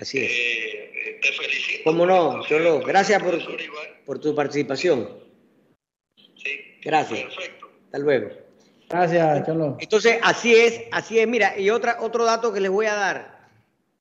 [0.00, 0.30] así es.
[0.30, 1.84] Eh, te felicito.
[1.84, 2.80] ¿Cómo no, Cholo?
[2.80, 3.38] Gracias por,
[4.04, 5.08] por tu participación.
[6.16, 6.78] Sí.
[6.82, 7.34] Gracias.
[7.34, 7.70] Perfecto.
[7.84, 8.30] Hasta luego.
[8.88, 9.76] Gracias, Cholo.
[9.80, 11.28] Entonces, así es, así es.
[11.28, 13.48] Mira, y otra, otro dato que les voy a dar.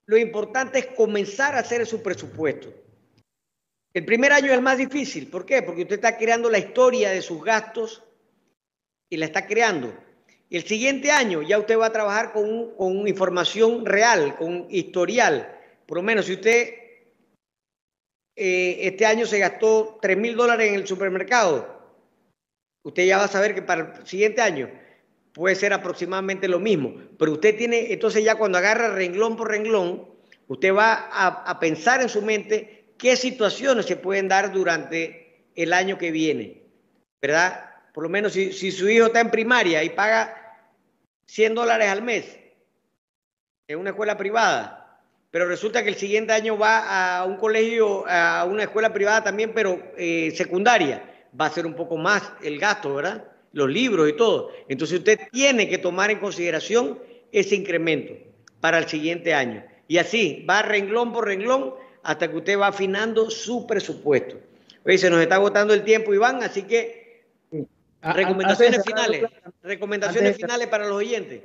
[0.05, 2.73] Lo importante es comenzar a hacer su presupuesto.
[3.93, 5.27] El primer año es el más difícil.
[5.27, 5.61] ¿Por qué?
[5.61, 8.03] Porque usted está creando la historia de sus gastos
[9.09, 9.93] y la está creando.
[10.49, 15.59] El siguiente año ya usted va a trabajar con, con información real, con historial.
[15.85, 16.73] Por lo menos si usted
[18.35, 21.67] eh, este año se gastó 3 mil dólares en el supermercado,
[22.83, 24.69] usted ya va a saber que para el siguiente año
[25.33, 26.95] puede ser aproximadamente lo mismo.
[27.17, 30.07] Pero usted tiene, entonces ya cuando agarra renglón por renglón,
[30.47, 35.73] usted va a, a pensar en su mente qué situaciones se pueden dar durante el
[35.73, 36.63] año que viene,
[37.21, 37.74] ¿verdad?
[37.95, 40.59] Por lo menos si, su hijo está en primaria y paga
[41.27, 42.37] 100 dólares al mes
[43.69, 44.99] en una escuela privada,
[45.31, 49.53] pero resulta que el siguiente año va a un colegio, a una escuela privada también,
[49.55, 53.29] pero eh, secundaria, va a ser un poco más el gasto, ¿verdad?
[53.53, 54.51] Los libros y todo.
[54.67, 56.99] Entonces usted tiene que tomar en consideración
[57.31, 58.13] ese incremento
[58.59, 59.63] para el siguiente año.
[59.87, 64.35] Y así, va renglón por renglón hasta que usted va afinando su presupuesto.
[64.85, 67.04] Oye, se nos está agotando el tiempo, Iván, así que
[68.13, 69.23] Recomendaciones finales.
[69.63, 71.41] Recomendaciones finales para los oyentes.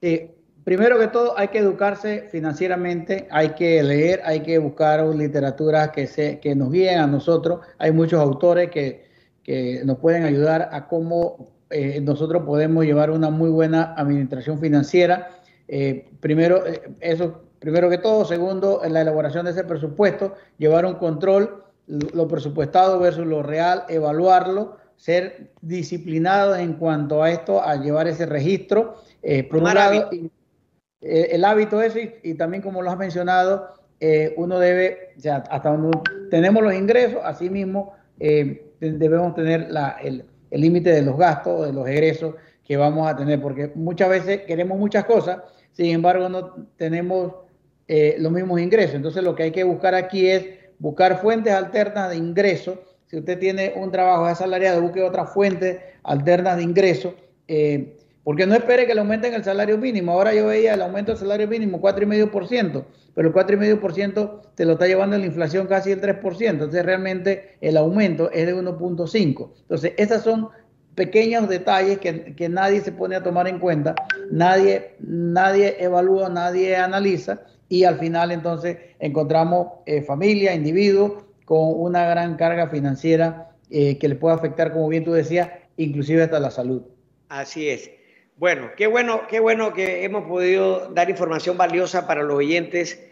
[0.00, 0.30] Sí,
[0.64, 6.06] primero que todo hay que educarse financieramente, hay que leer, hay que buscar literatura que,
[6.06, 7.60] se, que nos guíen a nosotros.
[7.78, 9.04] Hay muchos autores que,
[9.42, 15.30] que nos pueden ayudar a cómo eh, nosotros podemos llevar una muy buena administración financiera.
[15.68, 18.24] Eh, primero, eh, eso, primero que todo.
[18.24, 23.84] Segundo, en la elaboración de ese presupuesto, llevar un control, lo presupuestado versus lo real,
[23.88, 28.96] evaluarlo ser disciplinados en cuanto a esto, a llevar ese registro.
[29.22, 34.34] Eh, por un lado, eh, el hábito es, y, también como lo has mencionado, eh,
[34.36, 35.98] uno debe, o sea, hasta donde
[36.30, 39.68] tenemos los ingresos, así mismo debemos tener
[40.00, 44.42] el límite de los gastos, de los egresos que vamos a tener, porque muchas veces
[44.42, 45.38] queremos muchas cosas,
[45.72, 47.32] sin embargo no tenemos
[47.88, 48.96] los mismos ingresos.
[48.96, 50.44] Entonces lo que hay que buscar aquí es
[50.78, 52.78] buscar fuentes alternas de ingresos
[53.10, 57.14] si usted tiene un trabajo asalariado, busque otra fuente alterna de ingreso,
[57.48, 60.12] eh, Porque no espere que le aumenten el salario mínimo.
[60.12, 62.84] Ahora yo veía el aumento del salario mínimo 4,5%,
[63.14, 66.50] pero el 4,5% te lo está llevando la inflación casi el 3%.
[66.50, 69.50] Entonces realmente el aumento es de 1,5%.
[69.62, 70.50] Entonces esas son
[70.94, 73.96] pequeños detalles que, nadie se pone a tomar en cuenta,
[74.30, 82.08] nadie, nadie evalúa, nadie analiza y al final entonces encontramos eh, familia, individuos con una
[82.08, 86.52] gran carga financiera eh, que le puede afectar, como bien tú decías, inclusive hasta la
[86.52, 86.82] salud.
[87.28, 87.90] Así es.
[88.36, 93.04] Bueno, qué bueno, qué bueno que hemos podido dar información valiosa para los oyentes,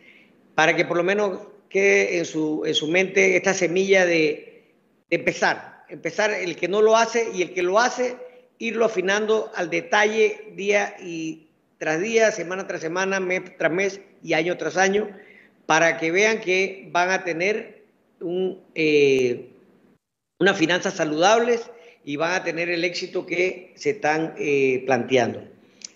[0.55, 4.73] para que por lo menos quede en su, en su mente esta semilla de,
[5.11, 8.19] empezar, empezar el que no lo hace y el que lo hace,
[8.59, 14.35] irlo afinando al detalle día y tras día, semana tras semana, mes tras mes y
[14.35, 15.09] año tras año,
[15.67, 17.78] para que vean que van a tener
[18.21, 19.51] un, eh,
[20.39, 21.71] unas finanzas saludables
[22.05, 25.43] y van a tener el éxito que se están eh, planteando.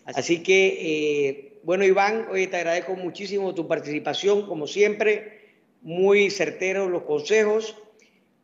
[0.05, 5.41] Así que, eh, bueno, Iván, hoy te agradezco muchísimo tu participación, como siempre,
[5.81, 7.77] muy certeros los consejos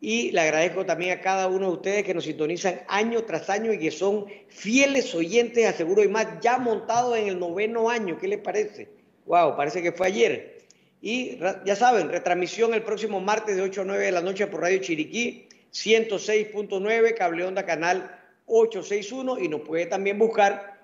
[0.01, 3.73] y le agradezco también a cada uno de ustedes que nos sintonizan año tras año
[3.73, 8.17] y que son fieles oyentes a Seguro y más, ya montados en el noveno año.
[8.19, 8.89] ¿Qué les parece?
[9.27, 10.58] Wow, parece que fue ayer.
[11.01, 14.63] Y ya saben, retransmisión el próximo martes de 8 a 9 de la noche por
[14.63, 18.11] Radio Chiriquí 106.9, Cable Onda Canal
[18.47, 20.79] 861 y nos puede también buscar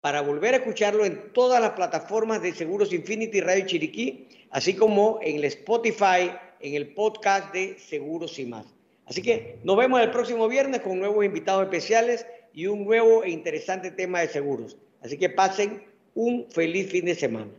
[0.00, 5.18] para volver a escucharlo en todas las plataformas de Seguros Infinity Radio Chiriquí, así como
[5.22, 6.30] en el Spotify,
[6.60, 8.66] en el podcast de Seguros y más.
[9.06, 12.24] Así que nos vemos el próximo viernes con nuevos invitados especiales
[12.54, 14.76] y un nuevo e interesante tema de seguros.
[15.02, 15.82] Así que pasen
[16.14, 17.50] un feliz fin de semana.